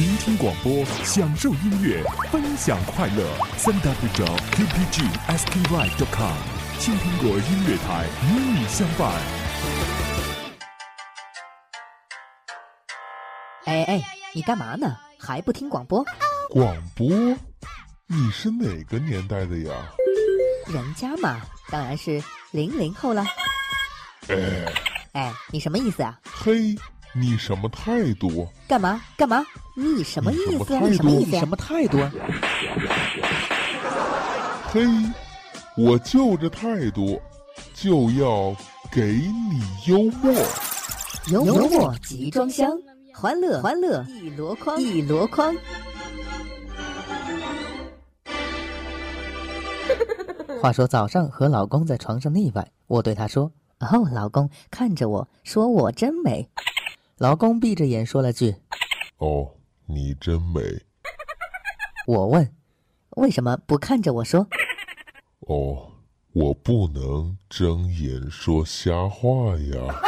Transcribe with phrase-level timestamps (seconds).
[0.00, 3.22] 聆听广播，享受音乐，分享快乐。
[3.58, 6.36] 三 w 点 qpgsky.com，
[6.78, 9.12] 青苹果音乐台与你相伴。
[13.66, 14.02] 哎哎，
[14.32, 14.96] 你干嘛呢？
[15.18, 16.02] 还不听广播？
[16.48, 17.06] 广播？
[18.06, 19.74] 你是哪个年代的呀？
[20.68, 23.22] 人家嘛，当然是零零后了。
[24.28, 24.64] 哎，
[25.12, 26.18] 哎，你什么意思啊？
[26.24, 26.74] 嘿，
[27.12, 28.46] 你什么态度？
[28.68, 29.44] 干嘛干嘛？
[29.74, 30.78] 你什么意思？
[30.80, 31.36] 你什么意思？
[31.38, 31.98] 什么态度？
[34.72, 34.86] 嘿，
[35.76, 37.20] 我就这态度，
[37.74, 38.54] 就要
[38.92, 39.20] 给
[39.50, 40.32] 你幽默。
[41.26, 42.70] 幽默集装箱，
[43.12, 45.52] 欢乐欢乐一箩筐一箩筐。
[50.62, 56.48] 话说早上和老公在床上腻歪，我对他说：“哦，老公看着我说我真美。”
[57.20, 58.56] 老公闭着眼说了句
[59.20, 59.46] ：“哦，
[59.84, 60.62] 你真美。”
[62.08, 62.50] 我问
[63.18, 64.46] ：“为什么不看着我说？”
[65.46, 65.92] 哦，
[66.32, 70.00] 我不能睁眼说瞎话呀。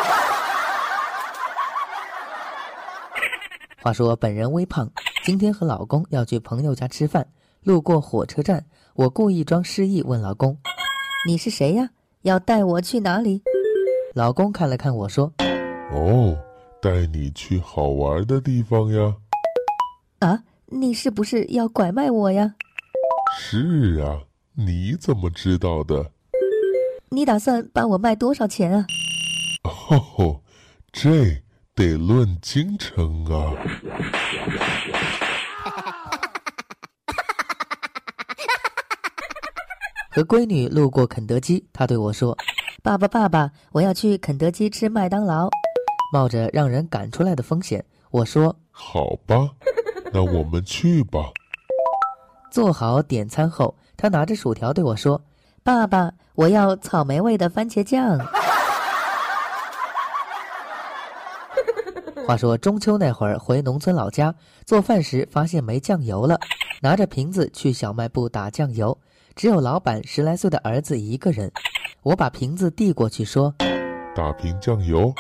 [3.83, 4.91] 话说本人微胖，
[5.23, 7.29] 今天和老公要去朋友家吃饭，
[7.61, 8.65] 路过火车站。
[8.95, 10.57] 我故意装失忆，问老公
[11.29, 11.91] ：“你是谁呀？
[12.23, 13.43] 要带我去哪里？”
[14.17, 15.31] 老公看了看我说
[15.93, 16.35] ：“哦，
[16.83, 19.15] 带你去好玩的地方呀。”
[20.19, 22.55] 啊，你是不是要拐卖我呀？
[23.39, 24.23] 是啊，
[24.55, 26.11] 你怎么知道的？
[27.11, 28.85] 你打算把我卖多少钱啊？
[30.19, 30.41] 哦，
[30.93, 31.43] 这
[31.75, 33.55] 得论斤称啊。
[40.11, 42.37] 和闺女路过肯德基，她对我说
[42.83, 45.49] ：“爸爸，爸爸，我要去肯德基吃麦当劳。”
[46.13, 49.49] 冒着让人赶出来的风险，我说：“好吧，
[50.13, 51.21] 那我们去吧。”
[52.53, 55.23] 做好点餐后，他拿着薯条对我说
[55.65, 58.19] ：“爸爸，我要草莓味的番茄酱。”
[62.27, 64.35] 话说中秋那会儿回农村老家
[64.67, 66.39] 做饭时，发现没酱油了，
[66.83, 68.99] 拿着瓶子去小卖部打酱油。
[69.35, 71.51] 只有老板十来岁的儿子一个人，
[72.03, 73.55] 我把瓶子递过去说
[74.15, 75.11] ：“打瓶酱油。”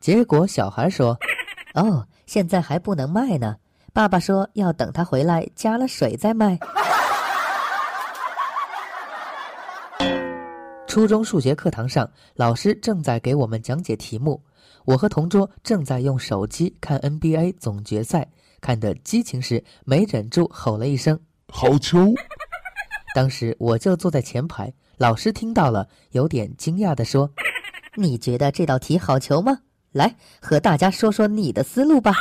[0.00, 1.18] 结果小孩说
[1.74, 3.56] ：“哦，现在还不能卖呢，
[3.92, 6.58] 爸爸说要等他回来加了水再卖。”
[10.86, 14.42] 初中数学课堂上，老师正在给我们讲解题目，
[14.84, 18.26] 我和同桌正在用手机看 NBA 总决赛，
[18.60, 21.18] 看得激情时，没忍住吼了一声
[21.52, 22.14] ：“好球！”
[23.14, 27.30] 当时我就坐在前排，老师听到了，有点惊讶地说
[27.96, 29.58] ：“你觉得这道题好求吗？
[29.92, 32.12] 来，和大家说说你的思路吧。”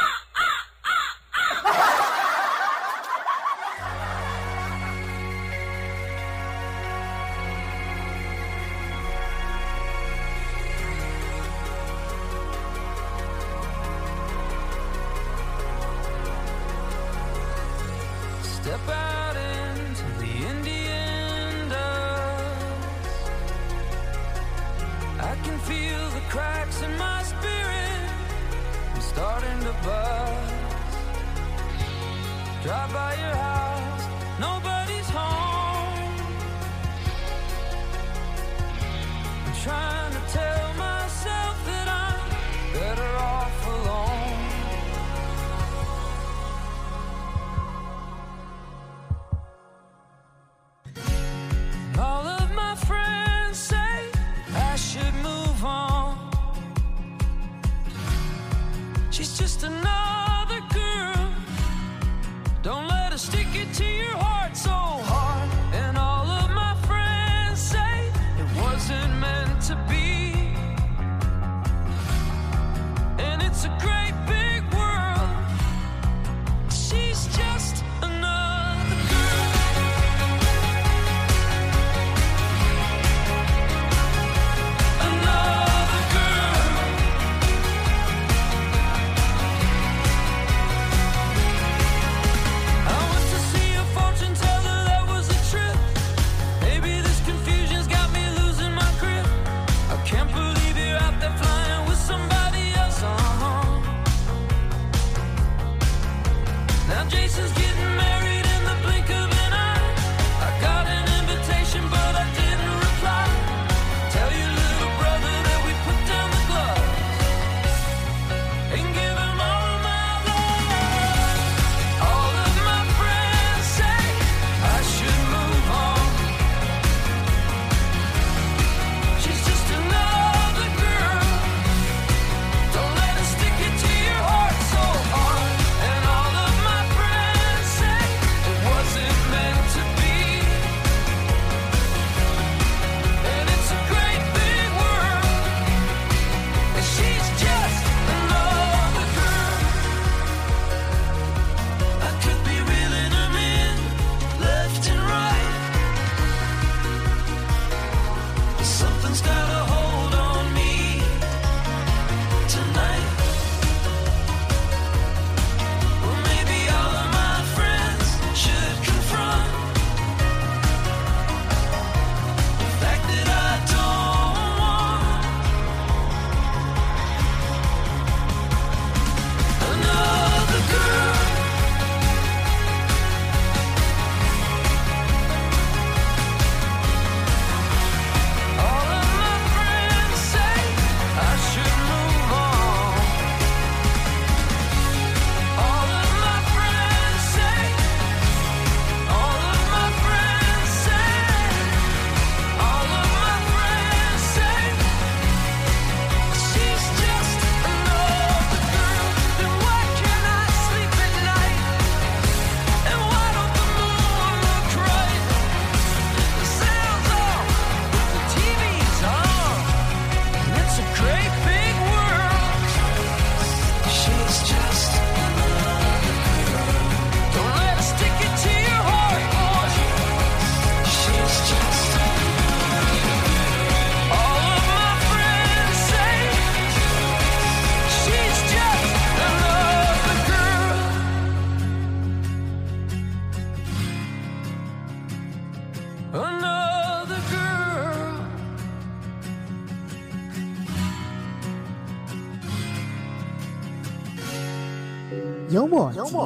[159.08, 159.67] Northern Skyline.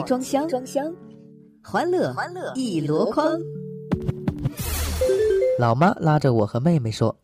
[0.03, 0.48] 装箱。
[0.48, 0.94] 装箱
[1.63, 3.39] 欢乐欢乐一箩筐。
[5.59, 7.15] 老妈拉着我和妹妹说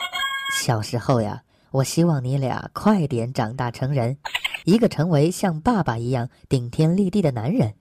[0.54, 1.42] 小时候呀
[1.72, 4.18] 我希望你俩快点长大成人。
[4.66, 7.74] 一个成为像爸爸一样顶天立地的男人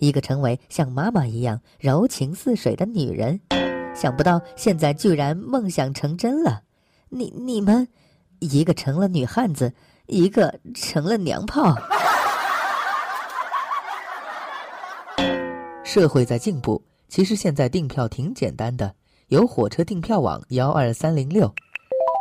[0.00, 3.40] 一个成为像妈妈一样柔情似水的女人。
[3.94, 6.62] 想不到现在居然梦想成真了。
[7.08, 7.88] 你你们
[8.40, 9.72] 一个成了女汉子
[10.06, 11.74] 一个成了娘炮。
[15.94, 16.84] 社会在进步。
[17.08, 18.92] 其实现在订票挺简单的
[19.28, 21.54] 有火车订票网幺二三零六。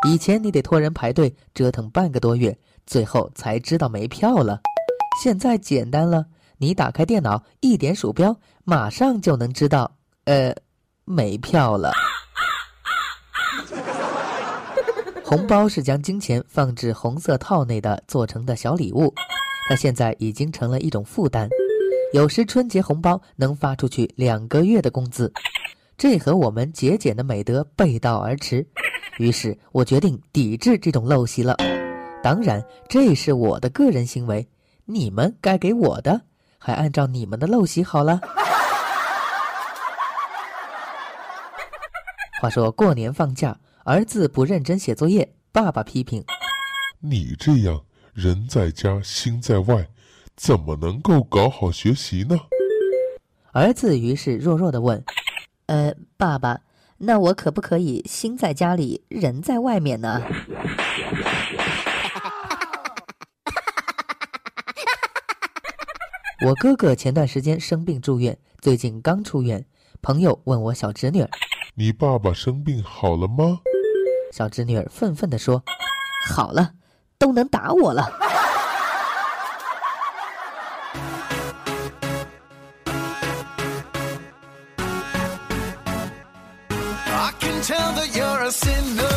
[0.07, 2.55] 以前你得托人排队折腾半个多月
[2.85, 4.61] 最后才知道没票了。
[5.23, 6.23] 现在简单了
[6.59, 9.89] 你打开电脑一点鼠标马上就能知道
[10.25, 10.53] 呃
[11.03, 11.91] 没票了。
[15.25, 19.11] 红包是将金钱放置红色套内的做成的小礼物
[19.67, 21.49] 它现在已经成了一种负担。
[22.13, 25.33] 有时春节红包能发出去两个月的工资
[25.97, 28.63] 这和我们节俭的美德背道而驰。
[29.17, 31.57] 于是我决定抵制这种陋习了。
[32.21, 34.47] 当然这是我的个人行为
[34.85, 36.21] 你们该给我的
[36.59, 38.21] 还按照你们的陋习好了。
[42.39, 46.23] 话说过年放假儿子不认真写作业爸爸批评
[46.99, 47.81] 你这样
[48.13, 49.87] 人在家心在外
[50.35, 52.37] 怎么能够搞好学习呢？
[53.51, 55.03] 儿子于是弱弱的问
[55.67, 56.61] ：“呃，爸爸，
[56.97, 60.21] 那我可不可以心在家里，人在外面呢？”
[66.45, 69.65] 我哥哥前段时间生病住院，最近刚出院。
[70.01, 71.29] 朋友问我小侄女儿
[71.75, 73.59] ：“你爸爸生病好了吗？”
[74.33, 75.63] 小侄女儿愤愤地说
[76.27, 76.73] ：“好了，
[77.19, 78.11] 都能打我了。”
[88.45, 89.12] a No.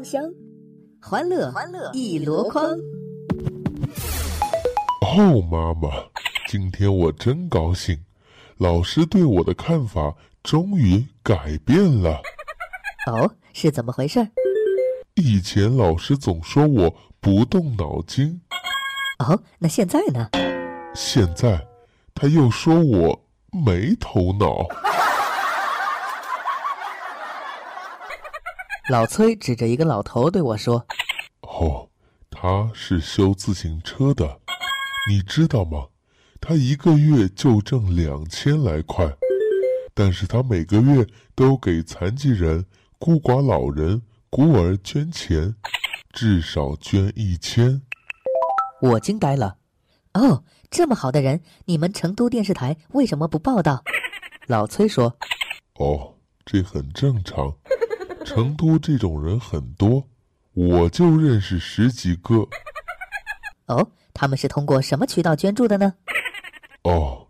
[0.00, 0.32] 装箱，装箱，
[1.02, 2.64] 欢乐欢乐一箩筐。
[5.02, 5.90] 哦，妈妈，
[6.48, 7.98] 今天我真高兴，
[8.56, 12.22] 老师对我的看法终于改变了。
[13.08, 14.26] 哦，是怎么回事？
[15.16, 18.40] 以前老师总说我不动脑筋，
[19.18, 20.30] 哦，那现在呢？
[20.94, 21.62] 现在
[22.14, 24.66] 他又说我没头脑。
[28.90, 30.84] 老崔指着一个老头对我说
[31.46, 31.88] ：“哦，
[32.28, 34.40] 他是修自行车的，
[35.08, 35.86] 你知道吗？
[36.40, 39.08] 他一个月就挣两千来块，
[39.94, 41.06] 但是他每个月
[41.36, 42.66] 都给残疾人、
[42.98, 45.54] 孤寡老人、孤儿捐钱，
[46.12, 47.80] 至少捐一千。”
[48.82, 49.58] 我惊呆了。
[50.14, 53.84] 哦，这么好的人，你们成都电视台为什么不报道？
[54.48, 55.16] 老崔说
[55.78, 57.54] ：“哦，这很正常。”
[58.32, 60.06] 成都这种人很多，
[60.52, 62.46] 我就认识十几个。
[63.66, 65.94] 哦，他们是通过什么渠道捐助的呢？
[66.84, 67.26] 哦，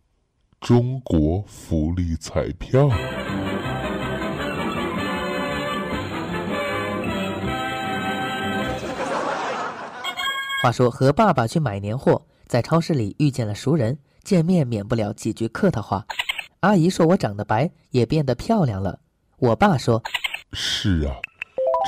[0.61, 2.87] 中国福利彩票。
[10.62, 16.04] 话说和爸爸去买年货，在超市里遇见了熟人，见面免不了几句客套话。
[16.61, 19.00] 阿姨说我长得白，也变得漂亮了。
[19.38, 20.02] 我爸说。
[20.52, 21.16] 是啊，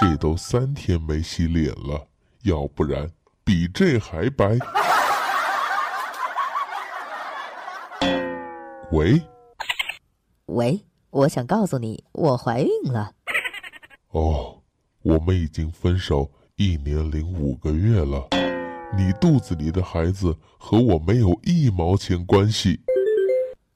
[0.01, 2.07] 这都三天没洗脸了，
[2.45, 3.11] 要不然
[3.45, 4.57] 比这还白。
[8.93, 9.21] 喂，
[10.47, 13.13] 喂，我想告诉你，我怀孕了。
[14.11, 14.63] 哦，
[15.03, 18.29] 我们已经分手一年零五个月了，
[18.97, 22.81] 你肚子里的孩子和我没有一毛钱关系。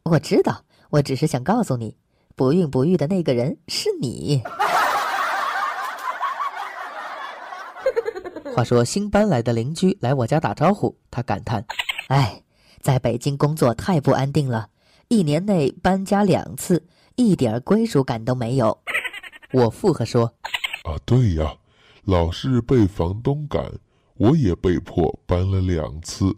[0.04, 1.96] 我知道，我只是想告诉你，
[2.36, 4.42] 不孕不育的那个人是你。
[8.54, 11.64] 话说新搬来的邻居来我家打招呼，他感叹
[12.08, 12.42] ：“哎，
[12.82, 14.68] 在北京工作太不安定了，
[15.08, 18.78] 一年内搬家两次，一点归属感都没有。”
[19.52, 20.26] 我附和说
[20.84, 21.56] ：“啊，对呀，
[22.04, 23.72] 老是被房东赶，
[24.18, 26.36] 我也被迫搬了两次。”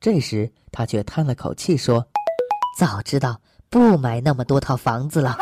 [0.00, 2.04] 这时他却叹了口气说
[2.76, 3.40] ：“早知道
[3.72, 5.34] 不买那么多套房子了。”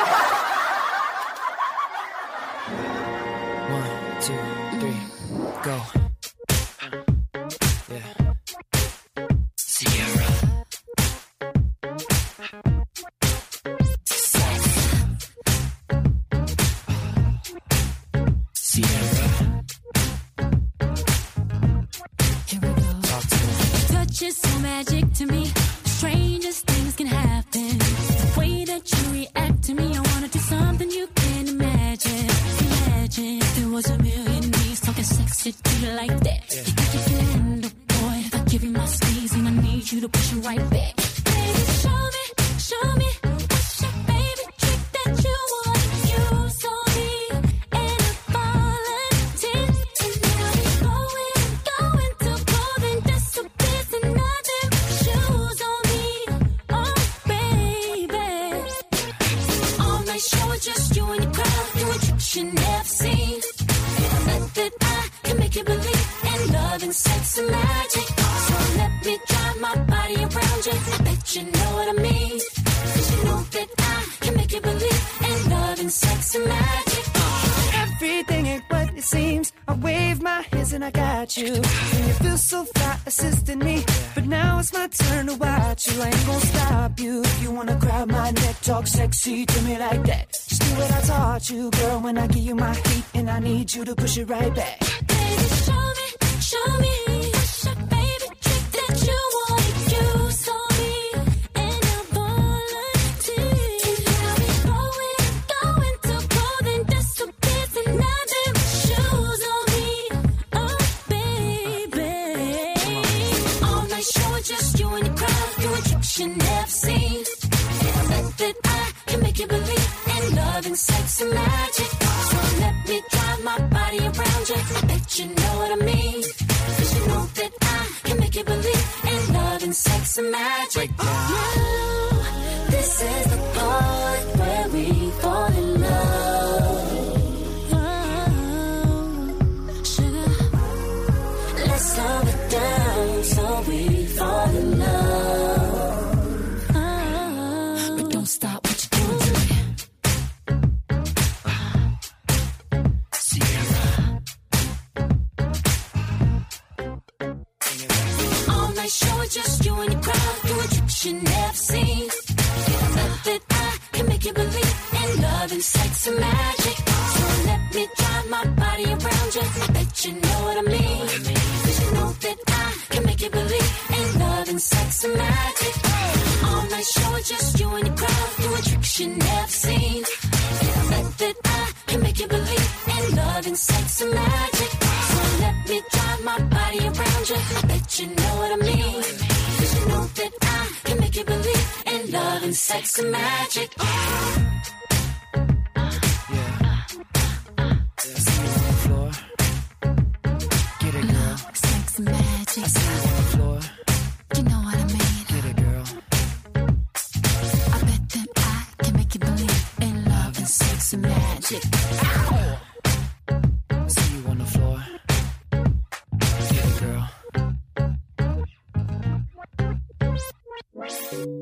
[89.11, 90.31] Sexy to me like that.
[90.33, 92.01] Just do what I taught you, girl.
[92.01, 94.80] When I give you my heat, and I need you to push it right back.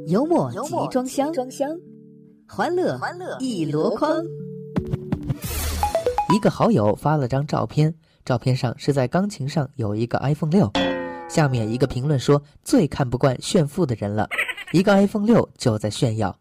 [0.09, 0.59] 幽默集
[0.91, 1.69] 装箱，装箱，
[2.49, 4.11] 欢乐欢乐一箩筐。
[6.35, 7.95] 一个好友发了张照片，
[8.25, 10.73] 照片上是在钢琴上有一个 iPhone 六，
[11.29, 14.27] 下面一个评论说最看不惯炫富的人了，
[14.73, 16.35] 一个 iPhone 六就在炫耀。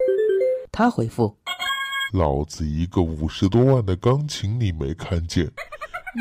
[0.72, 1.36] 他回复
[2.14, 5.44] 老子一个五十多万的钢琴你没看见，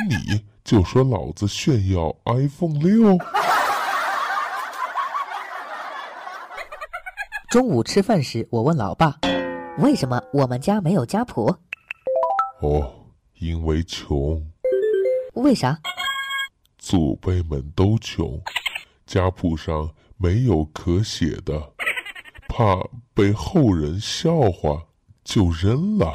[0.09, 3.17] 你就说老子炫耀 iPhone 六？
[7.49, 9.17] 中午吃饭时，我问老爸，
[9.77, 11.45] 为什么我们家没有家谱？
[12.59, 12.91] 哦，
[13.39, 14.45] 因为穷，
[15.33, 15.79] 为啥？
[16.77, 18.37] 祖辈们都穷，
[19.05, 21.71] 家谱上没有可写的，
[22.49, 24.83] 怕被后人笑话，
[25.23, 26.13] 就扔了。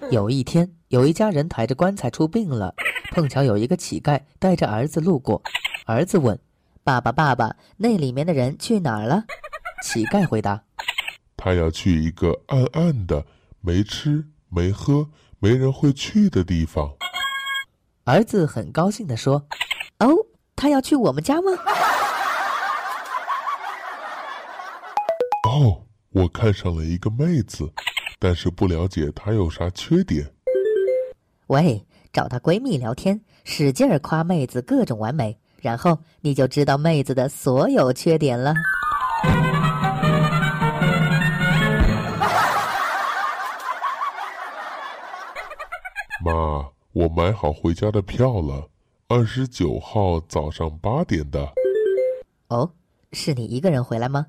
[0.10, 2.74] 有一天，有一家人抬着棺材出殡了，
[3.10, 5.42] 碰巧有一个乞丐带着儿子路过，
[5.84, 6.40] 儿子问
[6.90, 9.22] 爸爸爸爸，那里面的人去哪儿了？
[9.84, 10.64] 乞丐回答
[11.36, 13.24] 他要去一个暗暗的、
[13.60, 16.92] 没吃没喝、没人会去的地方。
[18.02, 19.46] 儿子很高兴地说
[20.00, 20.08] 哦，
[20.56, 21.52] 他要去我们家吗？
[25.48, 27.72] 哦，我看上了一个妹子，
[28.18, 30.34] 但是不了解她有啥缺点。
[31.46, 38.54] 喂，找她闺蜜聊天，使劲儿夸妹子各种完美，然后你就知道妹子的所有缺点了。
[46.24, 48.68] 妈，我买好回家的票了，
[49.08, 51.52] 二十九号早上八点的。
[52.48, 52.72] 哦，
[53.12, 54.26] 是你一个人回来吗？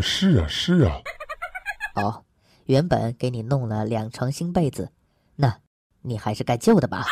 [0.00, 1.00] 是啊，是啊。
[1.94, 2.24] 哦，
[2.66, 4.90] 原本给你弄了两床新被子，
[5.36, 5.58] 那，
[6.02, 7.06] 你还是盖旧的吧。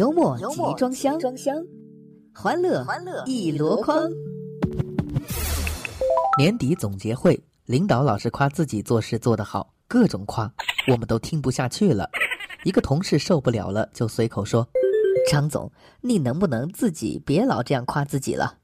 [0.00, 0.44] 幽默集
[0.78, 1.54] 装箱，装箱，
[2.34, 4.08] 欢乐欢乐一箩筐。
[6.38, 10.50] 年底总结会，领导老是夸自己做事做得好，各种夸，
[10.90, 12.08] 我们都听不下去了。
[12.64, 14.66] 一个同事受不了了，就随口说
[15.30, 18.56] 张总，你能不能自己别老这样夸自己了？：“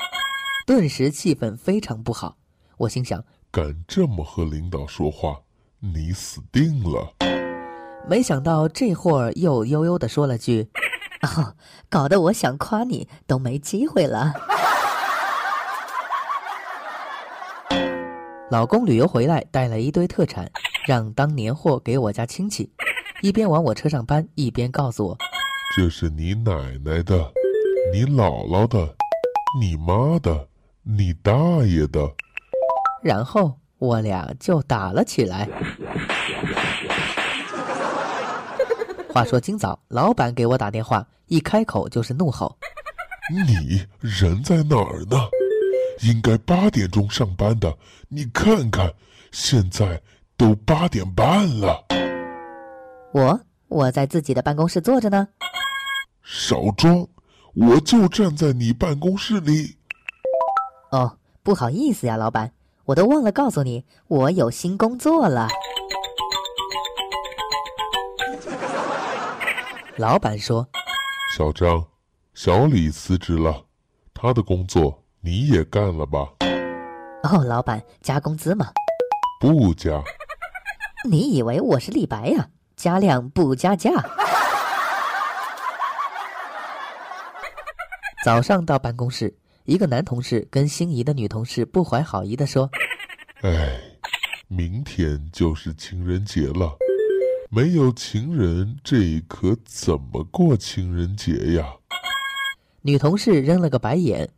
[0.66, 2.38] 顿时气氛非常不好。”
[2.79, 5.38] 我心想，敢这么和领导说话，
[5.81, 7.12] 你死定了！
[8.09, 10.66] 没想到这会儿又悠悠地说了句
[11.22, 11.55] 哦，
[11.88, 14.33] 搞得我想夸你都没机会了。
[18.50, 20.50] “老公旅游回来带了一堆特产，
[20.87, 22.70] 让当年货给我家亲戚。”
[23.22, 25.16] 一边往我车上搬，一边告诉我
[25.74, 26.52] 这是你奶
[26.85, 27.33] 奶的，
[27.92, 28.94] 你姥姥的，
[29.59, 30.48] 你妈的，
[30.83, 31.33] 你大
[31.64, 32.12] 爷的。
[33.02, 35.48] 然后我俩就打了起来。
[39.16, 42.55] 话说今早老板给我打电话，一开口就是怒吼
[43.31, 45.16] 你人在哪儿呢？
[46.02, 47.74] 应该八点钟上班的，
[48.11, 48.92] 你看看，
[49.33, 50.02] 现在
[50.37, 51.83] 都八点半了。
[53.14, 55.26] 我我在自己的办公室坐着呢。
[56.22, 57.09] 少装，
[57.55, 59.79] 我就站在你办公室里。
[60.90, 62.52] 哦，不好意思呀，老板，
[62.85, 65.48] 我都忘了告诉你，我有新工作了。
[69.98, 70.68] 老板说
[71.35, 71.82] 小张，
[72.35, 73.64] 小李辞职了，
[74.12, 76.28] 他的工作你也干了吧？
[77.22, 78.70] 哦，老板加工资吗？
[79.40, 80.02] 不加。
[81.09, 82.50] 你以为我是李白呀？
[82.76, 83.90] 加量不加价。
[88.22, 92.68] 早上到办公室，一个男同事跟心仪的女同事不怀好意地说
[93.40, 93.80] 哎，
[94.46, 96.76] 明天就是情人节了，
[97.48, 101.64] 没有情人，这可怎么过情人节呀
[102.82, 104.28] ？：“女同事扔了个白眼。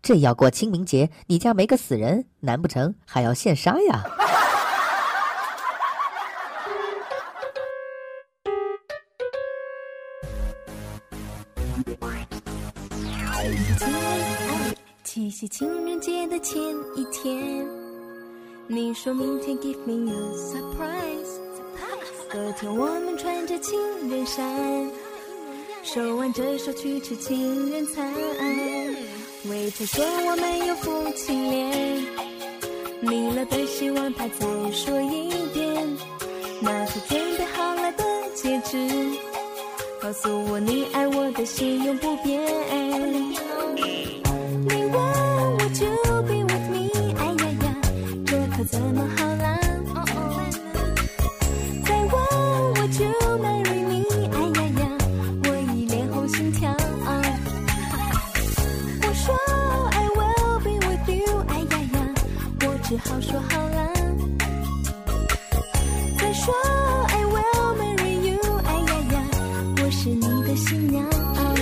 [0.00, 4.04] 这要过清明节，你家没个死人，难不成还要现杀呀？
[15.04, 16.58] 七夕情人节的前
[16.96, 17.66] 一天，
[18.66, 21.41] 你说明天 give me a surprise。
[22.32, 24.90] 隔天我们穿着情人衫，
[25.82, 28.10] 手挽着手去吃情人餐。
[29.50, 32.02] 为他说我没有夫妻脸，
[33.02, 35.76] 你了的希望他再说一遍。
[36.62, 38.78] 拿出准备好了的戒指，
[40.00, 42.40] 告诉我你爱我的心永不变。
[43.76, 47.14] 你问我 Would you be with me？
[47.18, 47.76] 哎呀呀，
[48.26, 49.51] 这可怎么好啦？
[63.04, 63.92] 好说好啦
[66.18, 66.54] 再说
[67.08, 69.24] i will marry you 哎呀呀
[69.82, 71.54] 我是你的新娘啊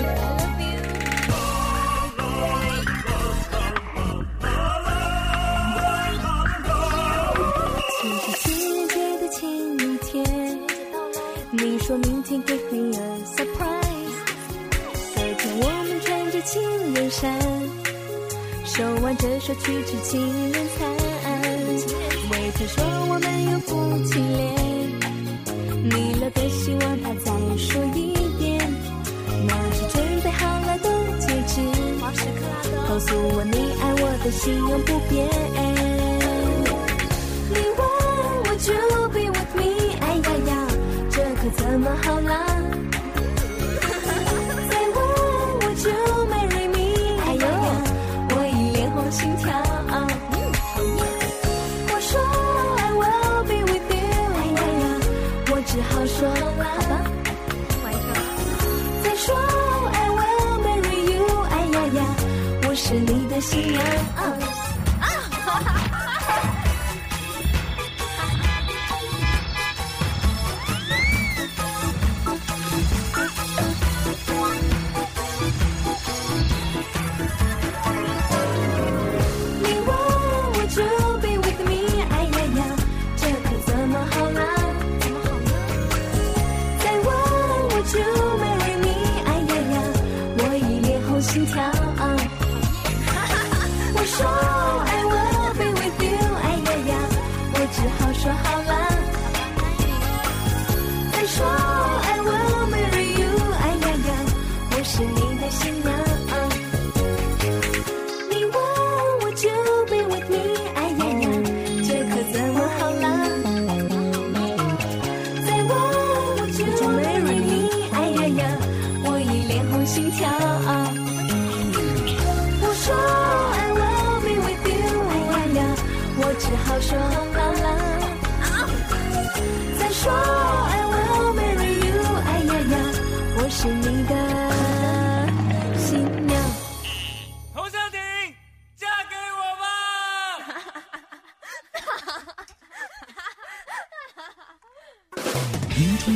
[8.01, 10.59] 其情人节的前一天
[11.51, 13.91] 你说明天 give me a surprise
[15.17, 16.63] 白天我们穿着情
[16.95, 17.39] 人衫
[18.65, 20.67] 手挽着手去吃情人
[22.61, 23.80] 谁说我没有福？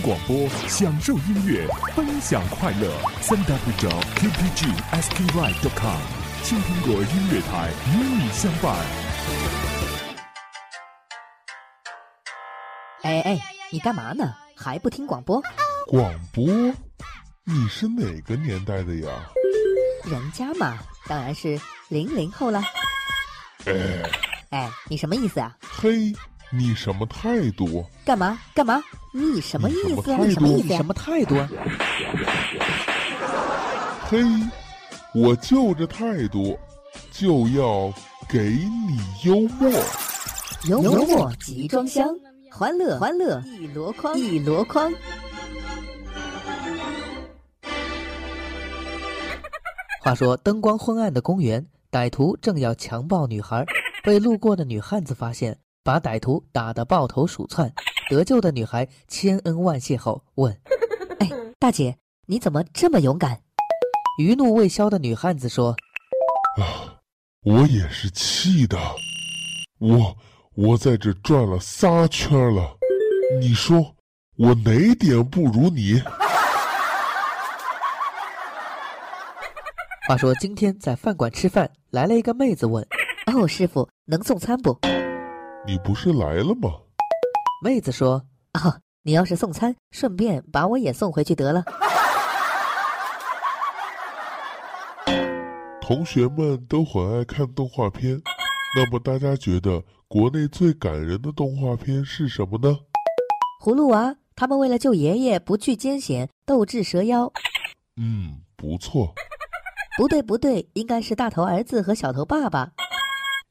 [0.05, 2.93] 广播，享受音乐，分享快乐。
[3.23, 5.99] 三 w 点 qpg skyline.com，
[6.43, 8.77] 青苹果音乐台与你相伴。
[13.01, 13.40] 哎哎，
[13.71, 14.35] 你干嘛呢？
[14.55, 15.43] 还不听广播？
[15.87, 16.45] 广播？
[17.45, 19.11] 你是哪个年代的呀？
[20.05, 22.62] 人家嘛，当然是零零后了。
[23.64, 23.73] 哎，
[24.51, 25.57] 哎，你什么意思啊？
[25.62, 26.12] 嘿，
[26.57, 27.85] 你什么态度？
[28.05, 28.81] 干嘛干嘛？
[29.12, 30.19] 你什么意思啊？
[30.21, 31.49] 你什么意思、什么态度啊？
[34.09, 34.19] 嘿，
[35.14, 36.57] 我就这态度，
[37.11, 37.93] 就要
[38.29, 39.71] 给你幽默。
[40.69, 42.09] 幽默集装箱，
[42.51, 44.93] 欢乐欢乐一箩筐一箩筐。
[50.03, 53.64] 话说，灯光昏暗的公园，歹徒正要强暴女孩，
[54.05, 57.73] 被路过的女汉子发现，把歹徒打得抱头鼠窜。
[58.11, 60.53] 得救的女孩千恩万谢后问
[61.20, 63.40] 哎，大姐，你怎么这么勇敢
[64.18, 65.77] ？：“余怒未消的女汉子说，
[66.61, 66.99] 啊
[67.42, 68.79] 我也是气的，
[69.79, 70.16] 我
[70.55, 72.79] 我在这转了仨圈了，
[73.40, 73.94] 你说
[74.37, 76.03] 我哪点不如你？
[80.09, 82.87] 话说今天在饭馆吃饭，来了一个妹子问，
[83.35, 84.79] 哦，师傅，能送餐不？
[85.66, 86.70] 你不是来了吗？
[87.62, 88.22] 妹子说
[88.53, 91.64] 哦，你要是送餐，顺便把我也送回去得了。
[95.81, 98.20] 同学们都很爱看动画片，
[98.77, 102.77] 那么大家觉得国内最感人的动画片是什么呢？
[103.62, 107.33] 葫芦娃他们为了救爷爷不惧艰险，斗智蛇妖。
[107.96, 109.14] 嗯，不错。
[109.96, 112.72] 不对不对，应该是大头儿子和小头爸爸。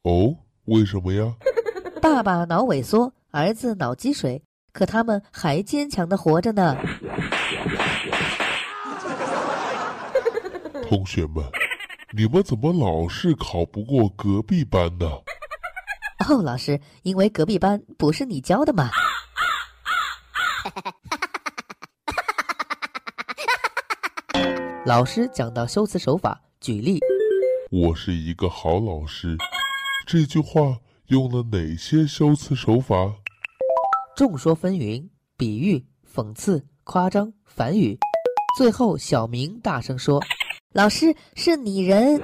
[0.02, 1.34] 哦，为什么呀？
[2.04, 4.42] 爸爸脑萎缩，儿子脑积水，
[4.74, 6.76] 可他们还坚强的活着呢。
[10.86, 11.42] 同学们，
[12.14, 15.06] 你们怎么老是考不过隔壁班呢？
[16.28, 18.90] 哦，老师，因为隔壁班不是你教的嘛。
[24.84, 27.00] 老师讲到修辞手法，举例
[27.70, 29.38] 我是一个好老师，
[30.06, 30.76] 这句话
[31.08, 32.96] 用了哪些修辞手法？
[34.16, 37.98] 众说纷纭，比喻、讽刺、夸张、反语。
[38.56, 40.18] 最后，小明大声说
[40.72, 42.18] 老师是拟人。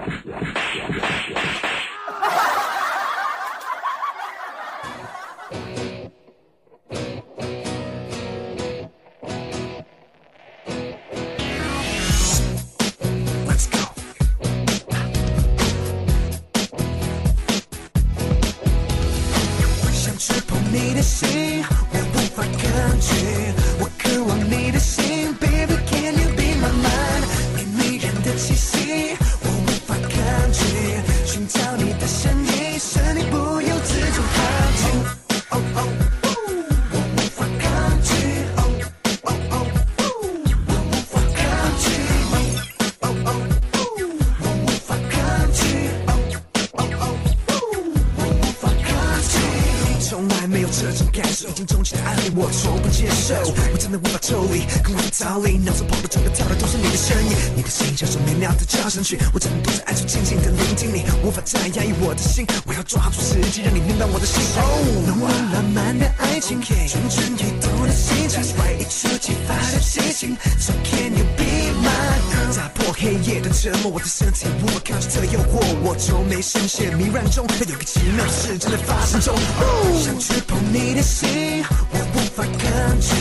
[58.91, 64.43] 妙的交响曲，我只能躲在暗处静静的聆听你，无法再压抑我的心，我要抓住时机，让你明白我的心。
[64.57, 64.63] 哦，
[65.07, 66.77] 浓浓浪漫的爱情，蠢
[67.09, 68.43] 蠢欲动的心情，
[68.79, 72.57] 一触即发的激情，So can you be my girl？
[72.57, 79.35] 打破黑夜的折磨，我的身体无法抗拒这诱惑，我愁眉深陷迷乱中，但有个奇妙的事正在发生中。
[79.35, 83.15] 哦，想去碰你的心，我无法抗拒，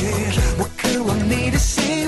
[0.58, 1.99] 我渴望你的心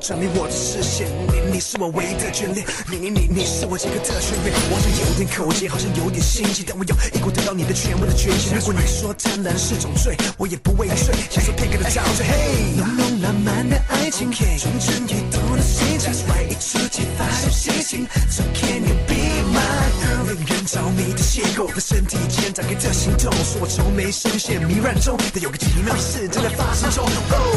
[0.00, 1.06] 转离我的视线。
[1.28, 4.52] 你你是我唯一的眷恋，你你你你是我这个特权人。
[4.70, 8.56] 我好像有点口结，好像有点心悸，但我有一股得到你的全部的决心。
[8.56, 12.26] 如果你说贪婪是种罪，我也不畏罪，享受片刻的陶醉。
[12.26, 14.48] 嘿，浓浓浪漫的爱情，蠢
[14.80, 16.10] 蠢欲动的心情，
[16.48, 18.08] 一触即发的激情。
[18.30, 20.49] So can you be my girl？
[20.60, 27.08] 令人着迷的邂逅，在身体间展开的行动，说我愁眉深陷迷乱中，但有个奇妙的事正在发生中。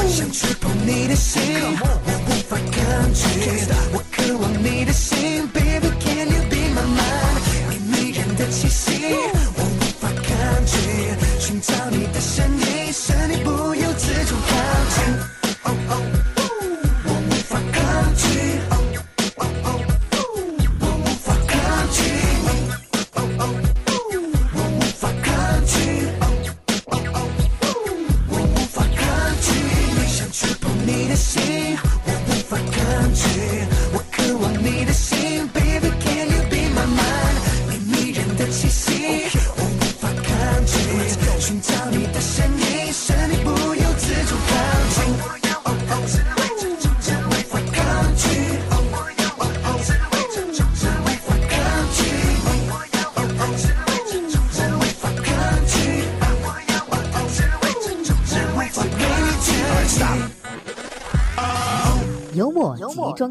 [0.08, 1.42] 想触碰你的心，
[1.82, 1.86] 我
[2.28, 3.26] 无法抗拒，
[3.92, 5.46] 我渴望你的心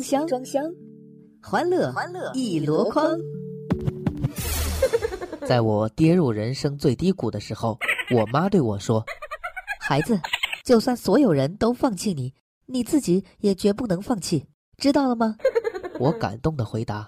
[0.02, 0.64] 箱，装箱，
[1.42, 3.16] 欢乐欢乐一箩筐。
[5.46, 7.78] 在我跌入人生最低谷的时候，
[8.14, 9.04] 我妈对我说
[9.80, 10.20] 孩子，
[10.64, 12.34] 就算所有人都放弃你，
[12.66, 14.46] 你自己也绝不能放弃，
[14.78, 15.36] 知道了吗
[15.98, 17.06] ？：“我感动的回答。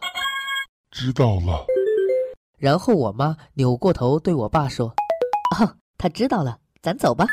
[0.90, 1.66] 知道了。”
[2.57, 4.95] 然后我妈扭过头对我爸说
[5.59, 7.26] 哦，他知道了，咱走吧。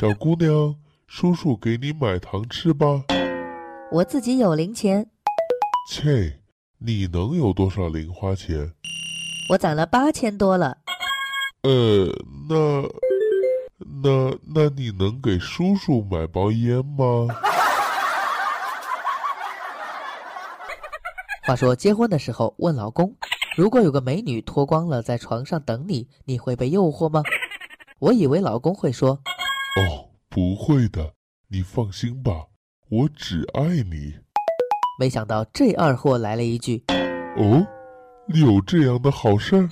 [0.00, 0.74] 小姑娘，
[1.06, 3.04] 叔叔给你买糖吃吧。
[3.92, 5.08] 我自己有零钱，
[5.88, 6.40] 切，
[6.78, 8.72] 你能有多少零花钱？
[9.50, 10.78] 我攒了八千多了。
[11.62, 12.08] 呃，
[12.48, 12.82] 那
[14.02, 17.28] 那那你能给叔叔买包烟吗？
[21.46, 23.14] 话说结婚的时候问老公，
[23.56, 27.22] 如果有个美女脱光了在床上等你，你会被诱惑吗？
[28.00, 29.20] 我以为老公会说，
[29.76, 31.14] 哦，不会的，
[31.48, 32.46] 你放心吧，
[32.88, 34.14] 我只爱你。
[35.00, 36.84] 没想到这二货来了一句，
[37.36, 37.66] 哦，
[38.28, 39.68] 有这样的好事儿？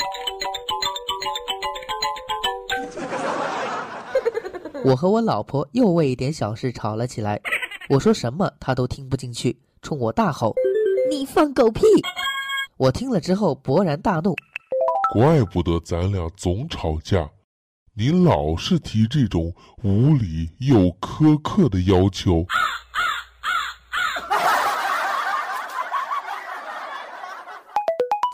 [4.84, 7.40] 我和我老婆又为一点小事吵了起来。
[7.88, 10.52] 我说什么她都听不进去，冲我大吼。
[11.08, 11.82] 你放狗屁！
[12.76, 14.34] 我听了之后勃然大怒，
[15.14, 17.30] 怪不得咱俩总吵架，
[17.94, 22.46] 你老是提这种无理又苛刻的要求。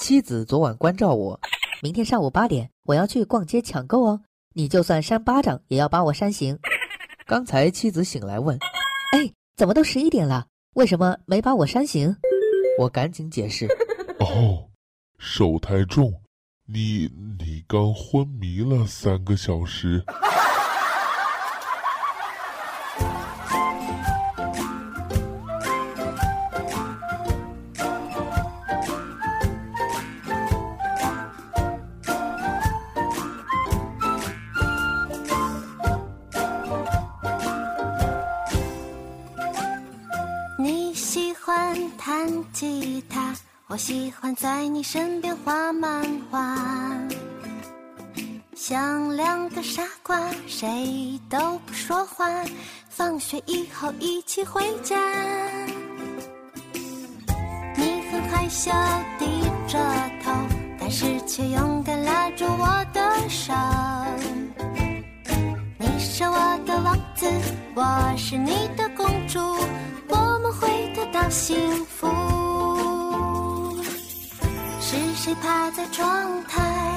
[0.00, 1.40] 妻子昨晚关照我，
[1.82, 4.20] 明天上午八点我要去逛街抢购哦，
[4.54, 6.56] 你就算扇巴掌也要把我扇醒。
[7.26, 8.56] 刚才妻子醒来问，
[9.10, 10.46] 哎，怎么都十一点了？
[10.74, 12.14] 为什么没把我扇醒？
[12.78, 13.66] 我赶紧解释，
[14.20, 14.68] 哦，
[15.18, 16.12] 手太重，
[16.70, 20.04] 你你刚昏迷了三个小时。
[44.68, 46.56] 你身边画漫画。
[48.54, 52.26] 像两个傻瓜，谁都不说话。
[52.88, 54.96] 放学以后一起回家。
[57.76, 58.70] 你很害羞，
[59.18, 59.24] 低
[59.66, 59.78] 着
[60.22, 60.32] 头，
[60.78, 63.54] 但是却勇敢拉住我的手。
[65.78, 67.26] 你是我的王子，
[67.74, 69.38] 我是你的公主，
[70.08, 71.56] 我们会得到幸
[71.86, 72.08] 福。
[74.90, 76.96] 是谁趴在窗台？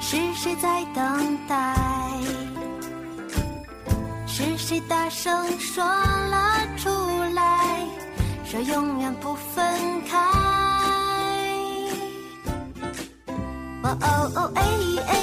[0.00, 1.76] 是谁在等待？
[4.26, 6.90] 是谁大声说了出
[7.32, 7.86] 来，
[8.44, 10.18] 说永远不分开？
[13.84, 14.62] 哦哦哦，哎
[15.06, 15.14] 哎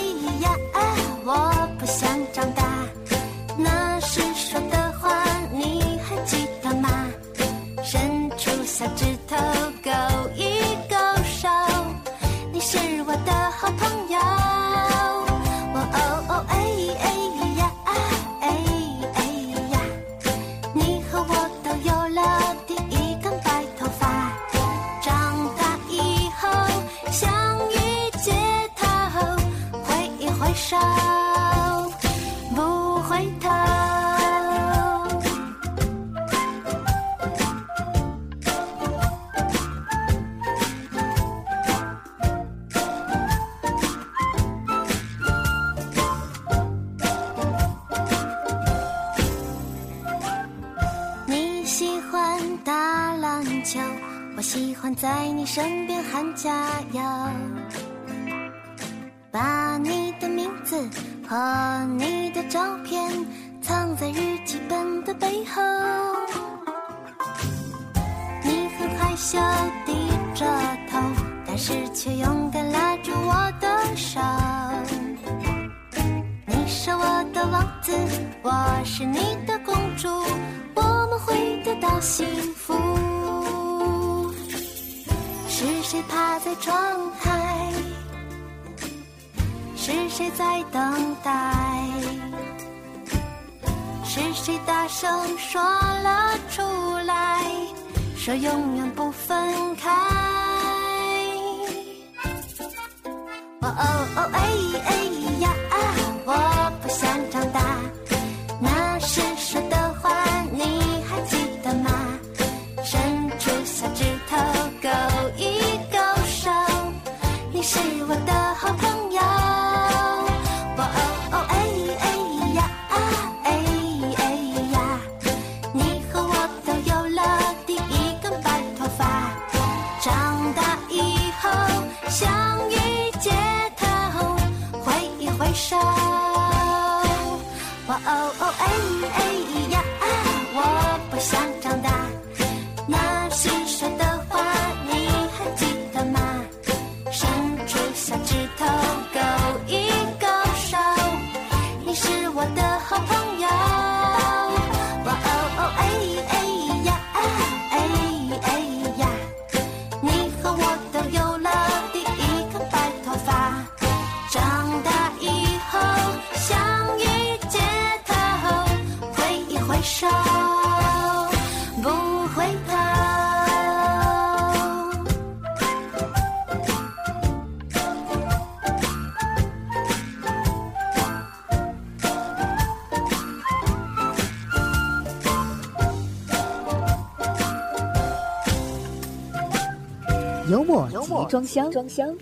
[191.28, 192.16] 装箱，装箱，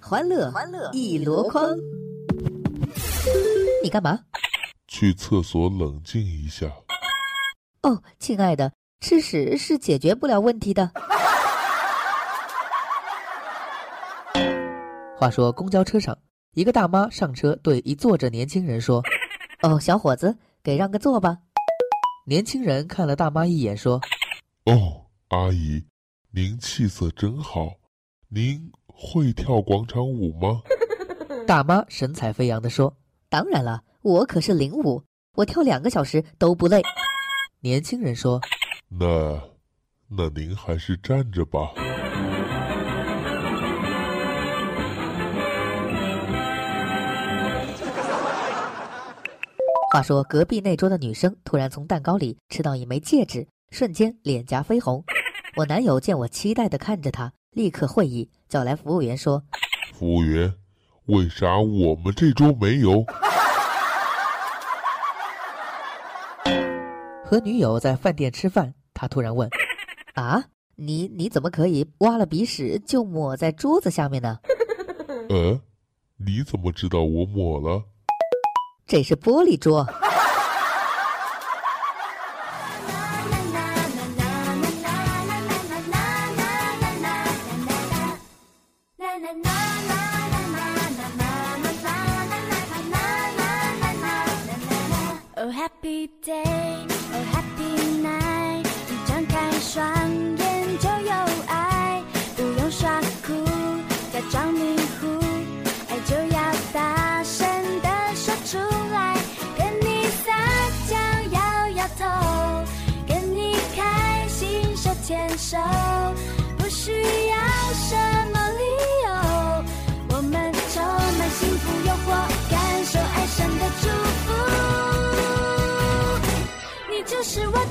[0.00, 1.76] 欢乐欢乐一箩筐。
[3.82, 4.18] 你干嘛？
[4.88, 6.66] 去厕所冷静一下。
[7.82, 10.90] 哦，亲爱的，吃屎是解决不了问题的。
[15.16, 16.16] 话说公交车上，
[16.54, 19.02] 一个大妈上车对一坐着年轻人说
[19.62, 21.38] ：“哦，小伙子，给让个座吧。”
[22.26, 24.00] 年轻人看了大妈一眼，说
[24.64, 25.84] ：“哦，阿姨，
[26.30, 27.72] 您气色真好，
[28.32, 30.62] 您会跳广场舞吗？”
[31.48, 32.96] 大妈神采飞扬地说
[33.28, 35.02] ：“当然了，我可是领舞，
[35.34, 36.80] 我跳两个小时都不累。
[37.58, 38.40] ”年轻人说
[38.88, 39.42] ：“那，
[40.08, 41.72] 那您还是站着吧。
[49.92, 55.04] ”话说，隔壁那桌的女生突然从蛋糕里吃到一枚戒指，瞬间脸颊绯红。
[55.56, 59.42] 我男友见我期待的看着她，立刻会意，叫来服务员说
[59.92, 60.54] ：“服务员，
[61.06, 63.04] 为啥我们这桌没有？
[67.24, 69.50] 和女友在饭店吃饭，他突然问：
[70.14, 70.44] “啊，
[70.76, 74.38] 你你怎么可以挖了鼻屎就抹在桌子下面呢？”
[75.28, 75.60] 呃，
[76.18, 77.82] 你怎么知道我抹了？
[78.86, 79.84] 这是玻璃桌。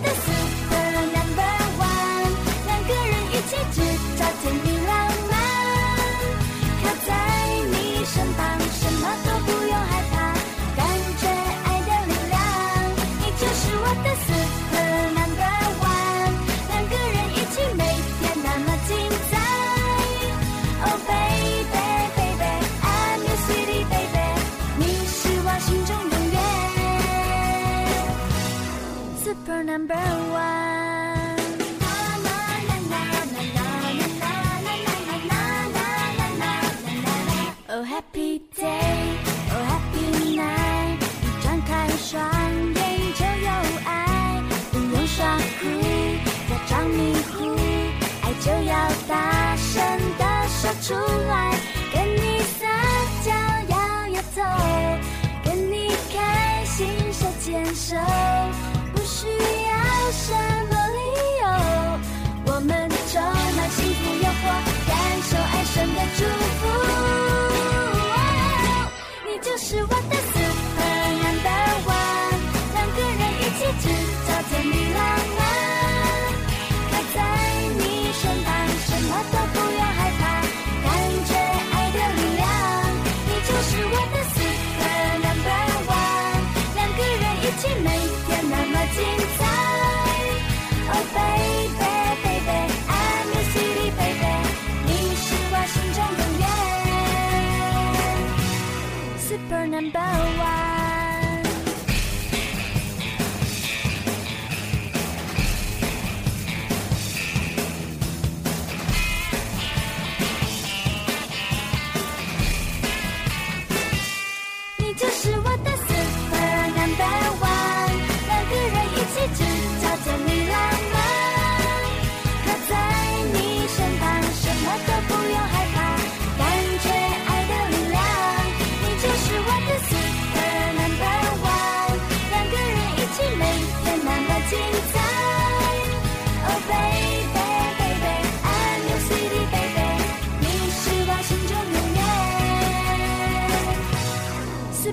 [0.10, 0.59] 就是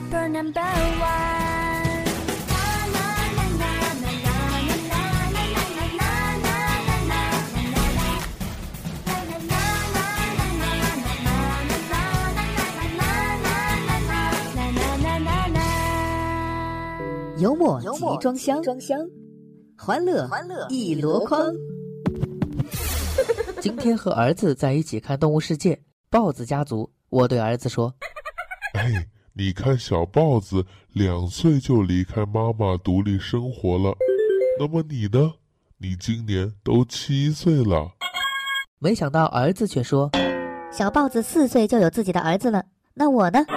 [0.06, 2.06] Super number one。
[17.38, 19.00] 幽默集装箱，装箱，
[19.76, 21.52] 欢乐欢乐一箩筐。
[23.60, 25.74] 今天和儿子在一起看《动物世界》，
[26.08, 26.88] 豹子家族。
[27.08, 27.92] 我对儿子说
[28.74, 29.04] 哎，
[29.38, 33.94] 你看小豹子两岁就离开妈妈独立生活了，
[34.58, 35.34] 那么你呢？
[35.76, 37.90] 你今年都七岁了。
[38.80, 40.10] ：“没想到儿子却说，
[40.72, 42.64] 小豹子四岁就有自己的儿子了，
[42.94, 43.44] 那我呢？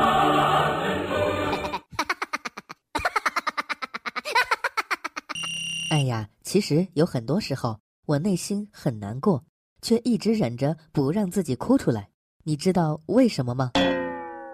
[5.92, 9.46] 哎呀，其实有很多时候，我内心很难过，
[9.82, 12.10] 却一直忍着不让自己哭出来。
[12.44, 13.72] 你知道为什么吗？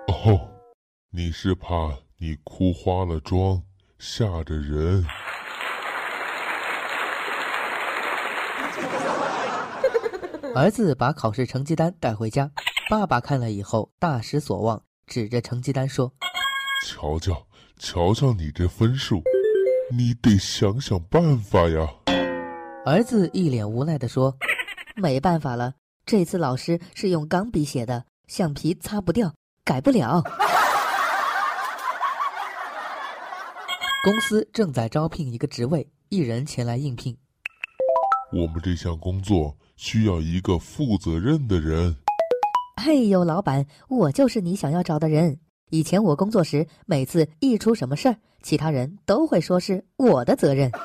[0.08, 0.52] 哦，
[1.18, 3.64] 你是怕你哭花了妆，
[3.98, 5.02] 吓着人。
[10.54, 12.52] 儿子把考试成绩单带回家，
[12.90, 16.12] 爸爸看了以后大失所望，指着成绩单说
[16.86, 17.48] 瞧瞧，
[17.80, 19.24] 瞧瞧你这分数，
[19.96, 21.88] 你得想想办法呀。
[22.86, 24.36] ：“儿子一脸无奈地说，
[24.98, 30.22] 没办法了，这次老师是用钢笔写的，橡皮擦不掉，改不了。
[34.06, 37.18] 公司正在招聘一个职位，一人前来应聘。
[38.32, 41.96] 我们这项工作需要一个负责任的人。
[42.80, 45.40] 嘿呦，老板，我就是你想要找的人。
[45.72, 50.70] 以前我工作时，每次一出什么事儿，其他人都会说是我的责任。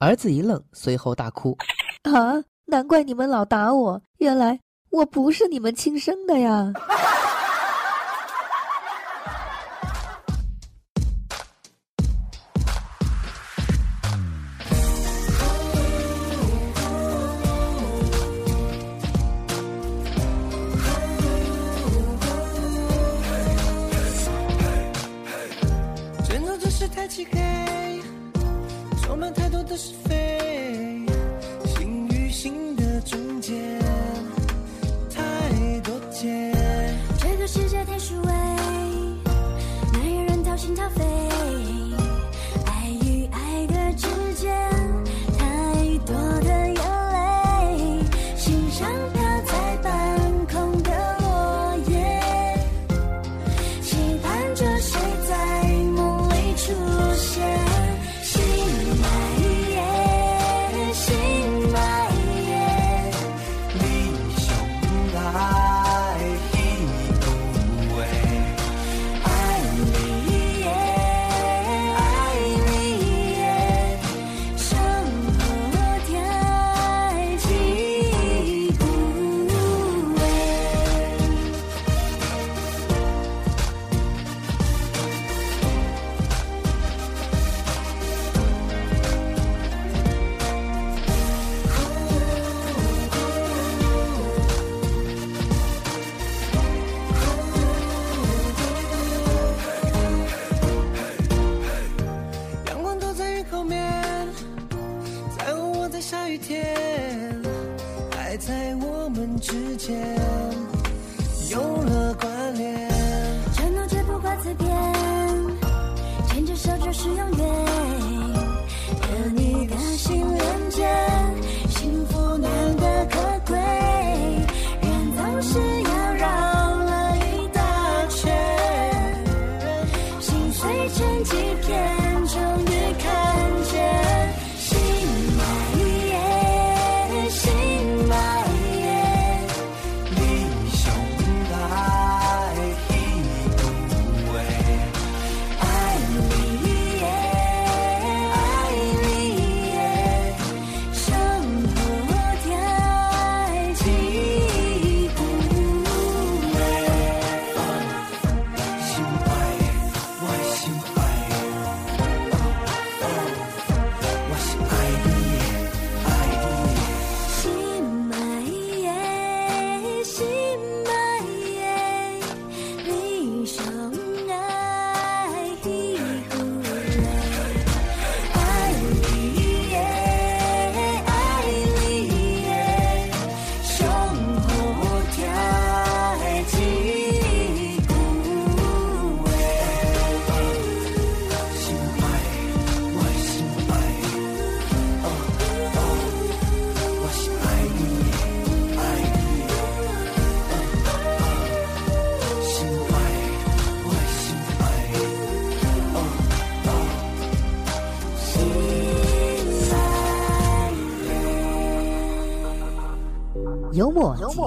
[0.00, 1.56] 儿子一愣，随后大哭
[2.02, 4.58] ：“啊，难怪你们老打我，原来
[4.90, 6.72] 我不是你们亲生的呀！”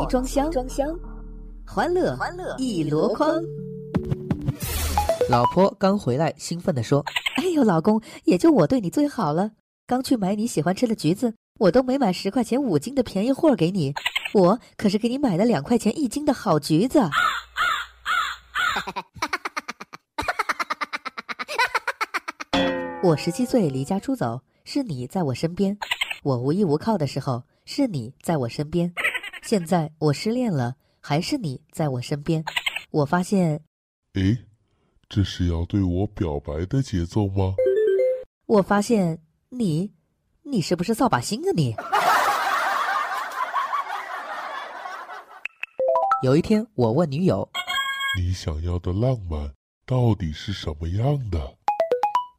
[0.05, 0.87] 集装箱，装箱，
[1.65, 3.41] 欢乐欢乐一箩筐。
[5.29, 7.03] 老婆刚回来，兴奋地说
[7.37, 9.49] ：“哎呦，老公，也就我对你最好了。
[9.87, 13.95] 刚去买你喜欢吃的橘子，我都没买十块钱五斤的便宜货给你，
[14.35, 16.99] 我可是给你买了两块钱一斤的好橘子。
[23.01, 25.75] 我十七岁离家出走，是你在我身边；
[26.21, 28.93] 我无依无靠的时候，是你在我身边。
[29.45, 32.43] 现在我失恋了，还是你在我身边。
[32.89, 33.61] 我发现，
[34.15, 34.35] 诶，
[35.07, 37.53] 这是要对我表白的节奏吗？
[38.47, 39.93] 我发现你，
[40.41, 41.75] 你是不是扫把星啊你？
[46.23, 47.47] 有一天，我问女友，
[48.17, 49.53] 你想要的浪漫
[49.85, 51.55] 到底是什么样的？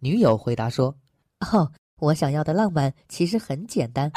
[0.00, 0.96] 女友回答说
[1.52, 4.10] ：“哦，我想要的浪漫其实很简单，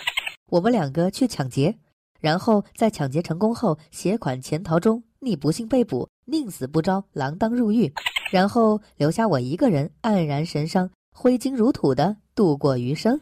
[0.47, 1.77] 我们两个去抢劫，
[2.19, 7.91] 然后在抢劫成功后携款潜逃中，你不幸被捕，宁死不招，锒铛入狱，
[8.31, 13.19] 然后留下我一个人黯然神伤、挥金如土的度过余生。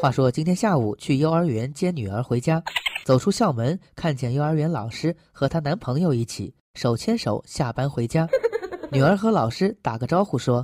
[0.00, 2.62] 话说今天下午去幼儿园接女儿回家，
[3.04, 6.54] 走出校门，看见幼儿园老师和她男朋友一起。
[6.74, 8.28] 手牵手下班回家，
[8.92, 10.62] 女儿和老师打个招呼说：“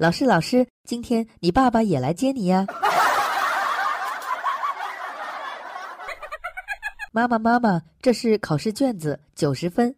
[0.00, 2.66] 老师，老师，今天你爸爸也来接你呀。”
[7.14, 9.94] 妈妈，妈妈，这是考试卷子，九十分。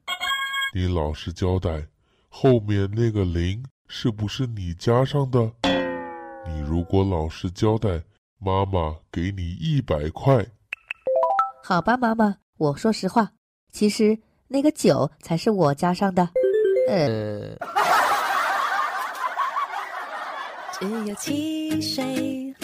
[0.75, 1.87] 你老实交代，
[2.29, 5.39] 后面那个零是不是你加上的？
[6.45, 8.03] 你如果老实交代，
[8.41, 10.45] 妈妈给你一百块。
[11.63, 13.31] 好吧，妈妈，我说实话，
[13.71, 14.19] 其实。
[14.47, 16.29] 那个九才是我加上的，
[16.89, 17.57] 呃。
[20.79, 22.55] 只有汽水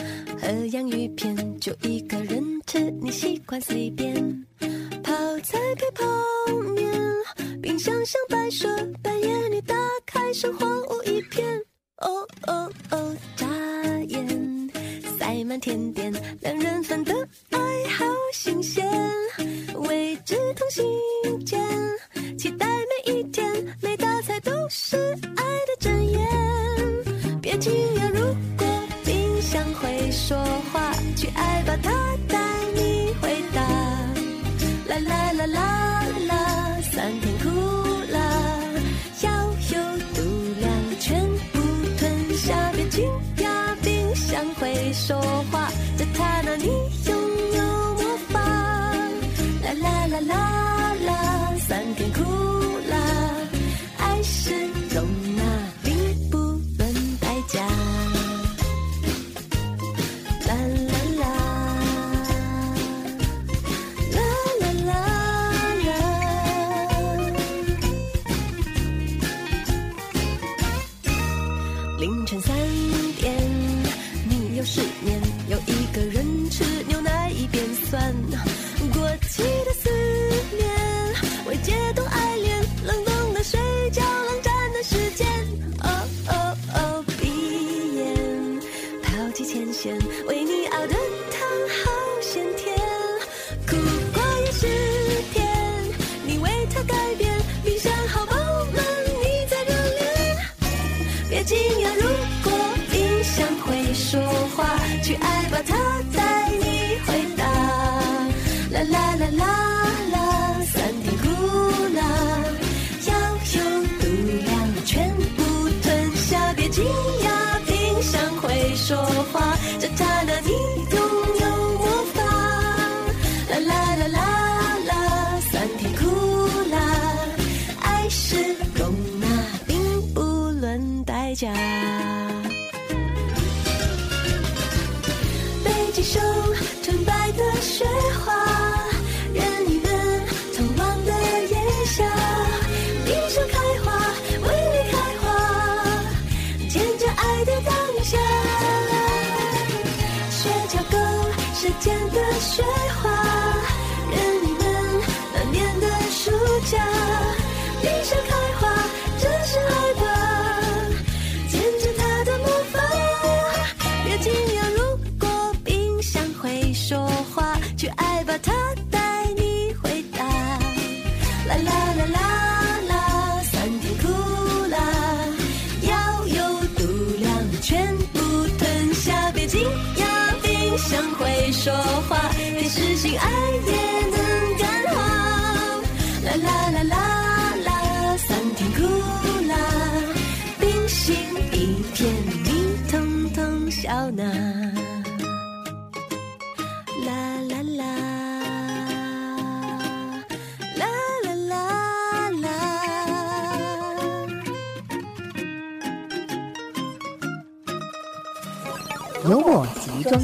[0.51, 4.13] 和洋芋片，就一个人吃，你习惯随便。
[5.01, 5.13] 泡
[5.45, 6.05] 菜配泡
[6.75, 6.93] 面，
[7.63, 8.67] 冰箱像摆设，
[9.01, 11.47] 半夜你打开，生活无一片。
[11.99, 13.47] 哦哦哦，眨
[14.09, 14.71] 眼
[15.21, 17.15] 塞满甜点，两人份的
[17.51, 17.61] 爱
[17.97, 18.85] 好新鲜，
[19.87, 20.85] 未知同心。
[30.11, 30.37] 说
[30.73, 31.91] 话，去爱吧，他
[32.27, 32.37] 带
[32.75, 33.61] 你回答。
[34.89, 37.49] 啦啦啦啦啦，酸甜苦
[38.11, 38.19] 辣，
[39.23, 39.31] 要
[39.71, 40.21] 有度
[40.61, 41.21] 量，全
[41.53, 41.61] 部
[41.97, 43.09] 吞下，别惊
[43.39, 45.21] 讶，冰箱会说
[45.53, 46.67] 话，这他那你
[47.07, 47.17] 拥
[47.57, 47.63] 有
[47.95, 48.41] 魔法。
[49.63, 50.50] 啦啦啦啦。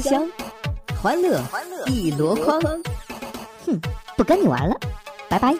[0.07, 0.25] 香，
[1.01, 1.41] 欢乐
[1.87, 2.61] 一箩筐。
[3.65, 3.77] 哼，
[4.15, 4.75] 不跟你玩了，
[5.27, 5.53] 拜拜。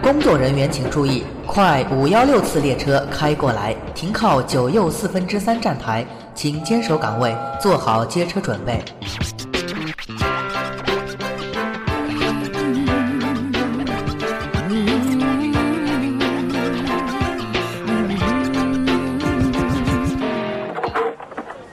[0.00, 8.82] 工作人员请注意，快五幺六次列车开过来，停靠九又四分之三站台，请坚守岗位，做好接车准备。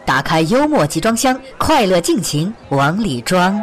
[0.06, 3.60] 打开幽默集装箱，快乐尽情往里装。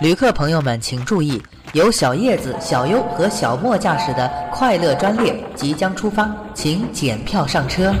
[0.00, 1.40] 旅客朋友们请注意，
[1.74, 7.94] 由小叶子、小优和小莫驾驶的快乐专列即将出发，请检票上车。